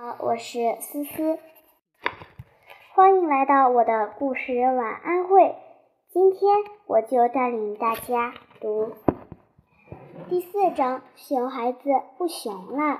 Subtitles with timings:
[0.00, 1.40] 好，我是思思，
[2.94, 5.56] 欢迎来到我的故事晚安会。
[6.08, 8.92] 今天我就带领大家读
[10.28, 11.80] 第四章《熊孩子
[12.16, 12.94] 不熊了》。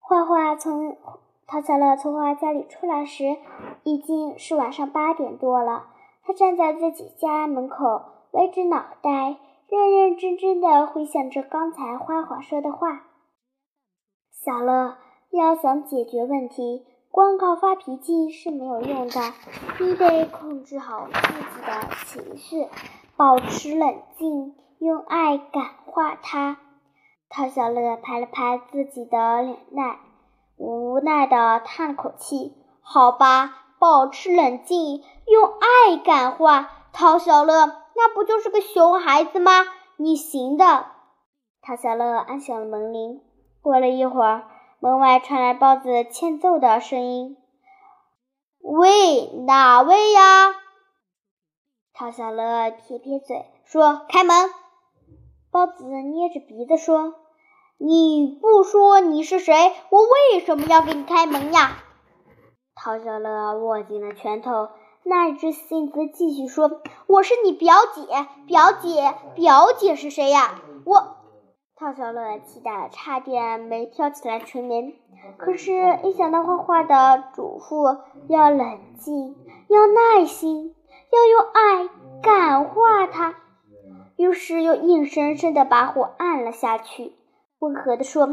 [0.00, 0.98] 画画从
[1.46, 3.38] 陶小乐从画家里出来时，
[3.84, 5.86] 已经是晚上八点多了。
[6.26, 13.04] 他站在自己家门口，歪着脑袋，认认真真的回想着刚才花花说的话。
[14.44, 14.98] 小乐，
[15.30, 19.32] 要想解决问题，光靠发脾气是没有用的。
[19.80, 22.68] 你得控制好自己的情绪，
[23.16, 26.58] 保持冷静，用爱感化他。
[27.30, 29.96] 陶小乐拍了拍自己的脸蛋，
[30.58, 32.52] 无奈的叹了口气
[32.84, 37.64] ：“好吧，保持冷静，用爱感化陶小乐，
[37.96, 39.52] 那不就是个熊孩子吗？
[39.96, 40.84] 你行的。”
[41.64, 43.22] 陶小乐按响了门铃。
[43.64, 44.44] 过了一会儿，
[44.78, 47.38] 门外传来包子欠揍的声音
[48.60, 50.54] ：“喂，哪位呀？”
[51.94, 54.50] 陶小乐撇撇嘴说：“开门。”
[55.50, 57.14] 包子捏着鼻子说
[57.80, 61.78] ：“你不说你是谁，我为什么要给你开门呀？”
[62.76, 64.68] 陶小乐握紧了拳头，
[65.04, 70.60] 耐着性子继续说：“我是你表姐，表姐，表姐是谁呀？
[70.84, 71.16] 我。”
[71.76, 74.92] 陶小乐气得差点没跳起来捶门，
[75.36, 75.72] 可是，
[76.04, 79.34] 一想到画画的嘱咐要冷静、
[79.68, 80.72] 要耐心、
[81.10, 81.88] 要用爱
[82.22, 83.34] 感化他，
[84.16, 87.12] 于是又硬生生的把火按了下去，
[87.58, 88.24] 温和的说：“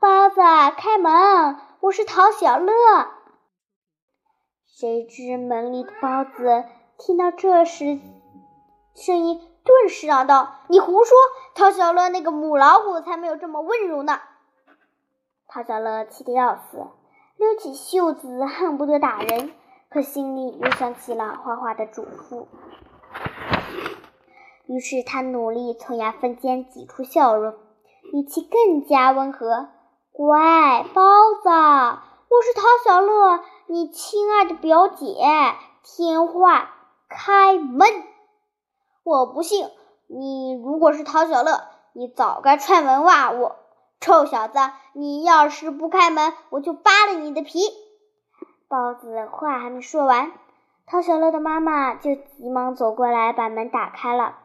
[0.00, 0.40] 包子，
[0.76, 2.72] 开门，我是陶小乐。”
[4.66, 6.64] 谁知门里的包子
[6.98, 8.00] 听到这时
[8.96, 9.51] 声音。
[9.64, 11.16] 顿时嚷道：“你胡说！
[11.54, 14.18] 陶小乐那个母老虎才没有这么温柔呢！”
[15.46, 16.86] 陶小乐气得要死，
[17.36, 19.52] 溜起袖子，恨不得打人，
[19.90, 22.46] 可心里又想起了花花的嘱咐，
[24.66, 27.54] 于是他努力从牙缝间挤出笑容，
[28.12, 29.68] 语气更加温和
[30.10, 31.02] ：“乖，包
[31.42, 35.14] 子，我是陶小乐，你亲爱的表姐，
[35.84, 36.70] 听话，
[37.08, 37.86] 开门。”
[39.12, 39.68] 我不信，
[40.08, 43.30] 你如果是陶小乐，你早该踹门哇！
[43.30, 43.56] 我
[44.00, 44.58] 臭小子，
[44.94, 47.60] 你要是不开门，我就扒了你的皮！
[48.70, 50.32] 包子话还没说完，
[50.86, 54.36] 陶小乐的妈妈就急忙走过来把门打开了。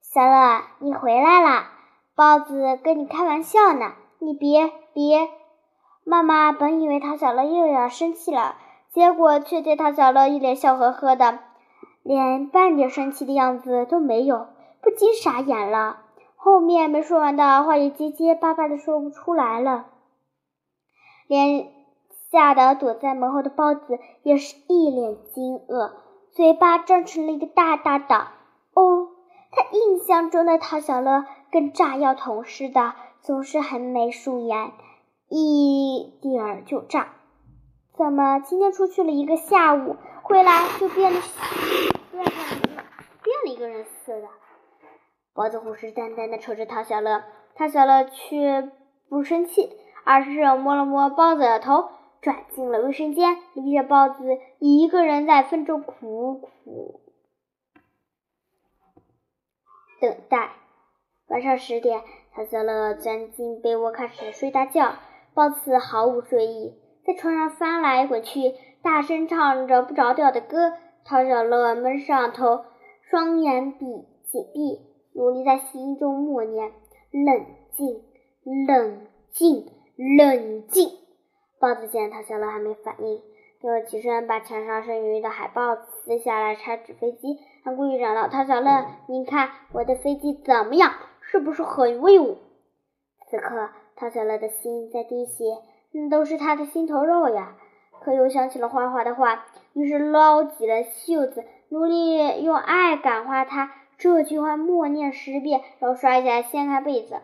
[0.00, 1.70] 小乐，你回来啦，
[2.16, 5.28] 包子跟你开玩笑呢，你别别！
[6.06, 8.56] 妈妈本以为陶小乐又要生气了，
[8.90, 11.40] 结果却对陶小乐一脸笑呵呵的。
[12.08, 14.46] 连半点生气的样子都没有，
[14.80, 15.98] 不禁傻眼了。
[16.36, 19.84] 后面没说完的话也结结巴巴的说不出来了。
[21.26, 21.68] 连
[22.30, 25.90] 吓得躲在门后的包子也是一脸惊愕，
[26.32, 28.28] 嘴巴张成了一个大大的
[28.72, 29.08] “哦”。
[29.52, 34.72] 他印象中的陶小乐跟炸药桶似的，总是横眉竖眼，
[35.28, 37.08] 一点儿就炸。
[37.98, 41.20] 怎么今天出去了一个下午，回来就变得
[42.18, 42.24] 了？
[43.22, 44.28] 变了一个人似的，
[45.34, 47.24] 包子虎视眈眈的瞅着陶小乐，
[47.54, 48.70] 陶小乐却
[49.08, 51.90] 不生气，而是摸了摸包子的头，
[52.20, 57.00] 转进了卫生间，留下包子一个人在风中苦苦
[60.00, 60.52] 等待。
[61.26, 62.02] 晚上十点，
[62.32, 64.94] 陶小乐钻进被窝开始睡大觉，
[65.34, 66.74] 包子毫无睡意，
[67.04, 70.72] 在床上翻来滚去，大声唱着不着调的歌。
[71.08, 72.66] 陶小乐闷上头，
[73.00, 73.86] 双眼闭
[74.26, 74.78] 紧闭，
[75.14, 76.70] 努力在心中默念
[77.10, 78.02] ：“冷静，
[78.66, 80.90] 冷静，冷静。”
[81.58, 83.22] 包子见陶小乐还没反应，
[83.62, 90.92] 就起身把墙上剩余的海报撕下来拆纸飞机，还故意嚷道：“陶小乐，您看我的飞机怎么样？
[91.22, 92.36] 是不是很威武？”
[93.30, 95.44] 此刻，陶小乐的心在滴血，
[95.92, 97.56] 那都是他的心头肉呀。
[98.00, 99.46] 可又想起了花花的话，
[99.78, 103.70] 于是捞起了袖子，努力用爱感化他。
[103.96, 107.20] 这句话默念十遍，然后刷一下掀开被子。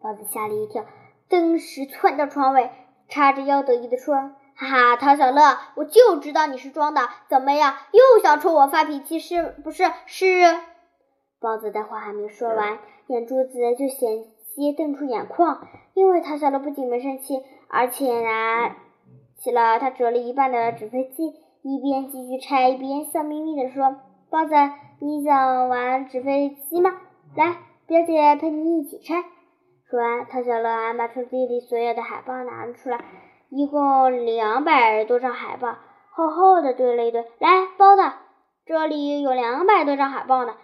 [0.00, 0.86] 包子吓了一跳，
[1.28, 2.70] 登时窜到床尾，
[3.08, 4.14] 叉着腰得意地说
[4.56, 9.84] ：“哈哈，陶小乐，我就知道你是装的，怎么样，又想冲我发脾气是不是？
[10.06, 10.58] 是。”
[11.40, 12.78] 包子的话还没说完，
[13.08, 14.24] 眼珠子就险
[14.54, 18.76] 些瞪出眼眶，因为陶小乐不仅没生气，而且呢。
[19.42, 23.96] 起了他折了一半的纸飞机，一边继续拆，一边笑眯眯地说
[24.30, 24.54] ：“包子，
[25.00, 26.92] 你想玩纸飞机吗？
[27.34, 27.56] 来，
[27.88, 29.24] 表姐陪你一起拆。”
[29.90, 33.00] 说完，唐小乐把抽屉里所有的海报拿了出来，
[33.50, 35.74] 一共两百多张海报，
[36.12, 37.22] 厚厚的堆了一堆。
[37.40, 38.02] 来，包子，
[38.64, 40.54] 这里有两百多张海报呢。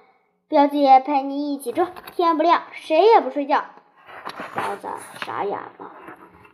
[0.47, 3.65] 表姐陪你一起折，天不亮谁也不睡觉。
[4.55, 4.87] 包子
[5.19, 5.93] 傻眼了。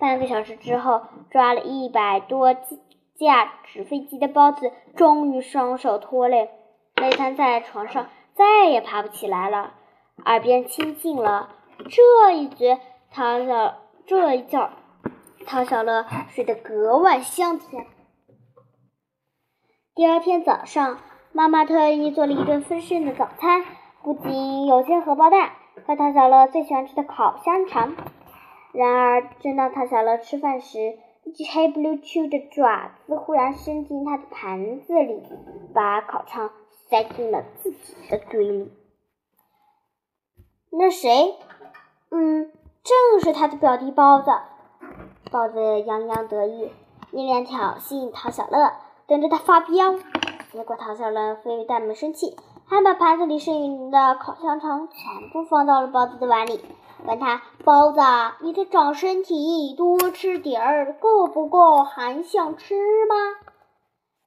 [0.05, 6.51] 半个小时之后，抓了一百多架纸飞机的包子终于双手脱累，
[6.97, 9.73] 累瘫在床上，再也爬不起来了。
[10.27, 11.49] 耳边清静了。
[11.89, 12.81] 这一觉，
[13.11, 14.69] 陶小这一觉，
[15.47, 17.87] 陶小乐睡得格外香甜。
[19.95, 20.99] 第二天早上，
[21.33, 23.65] 妈妈特意做了一顿丰盛的早餐，
[24.03, 25.53] 不仅有些荷包蛋
[25.87, 27.95] 和陶小乐最喜欢吃的烤香肠。
[28.75, 35.23] 然而，正当陶小乐吃饭时，一只黑不溜秋的爪子忽然伸进他的盘子里，
[35.73, 36.51] 把烤肠
[36.89, 38.73] 塞进了自己的嘴里。
[40.71, 41.37] 那谁？
[42.11, 42.51] 嗯，
[42.83, 44.33] 正是他的表弟包子。
[45.31, 46.73] 包子洋洋得意，
[47.13, 48.73] 一脸挑衅陶小乐，
[49.07, 49.95] 等着他发飙。
[50.51, 52.37] 结果陶小乐非但没生气，
[52.67, 56.61] 还把盘子里剩余的烤香肠全部放到了包子的碗里，
[57.07, 58.01] 问他：“包子，
[58.41, 61.85] 你在长身体，多吃点儿，够不够？
[61.85, 62.75] 还想吃
[63.07, 63.15] 吗？”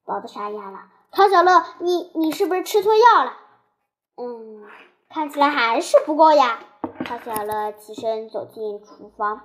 [0.06, 0.80] 包子傻眼了。
[1.12, 3.34] 陶小乐，你你是不是吃错药了？
[4.18, 4.64] 嗯，
[5.10, 6.60] 看起来还是不够呀。
[7.04, 9.42] 陶小乐起身走进厨房，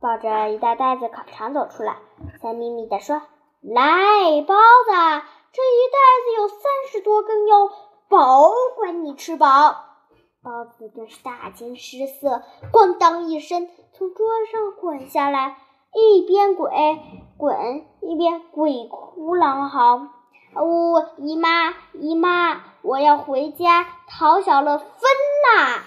[0.00, 1.98] 抱着一大袋子烤肠走出来，
[2.42, 3.22] 笑眯眯地说
[3.62, 4.92] ：“来，包子，
[5.52, 6.58] 这一袋子有三
[6.90, 7.70] 十多根哟，
[8.08, 9.46] 保管你吃饱。”
[10.44, 15.56] 包子顿时大惊失色，咣当一声从桌上滚下来，
[15.94, 16.70] 一边滚
[17.38, 20.08] 滚一边鬼哭狼嚎
[20.62, 23.86] ：“呜，姨妈，姨妈，我要回家！
[24.06, 24.86] 讨小乐疯
[25.56, 25.82] 啦！”